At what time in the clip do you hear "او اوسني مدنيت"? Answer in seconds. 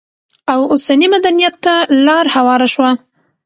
0.53-1.55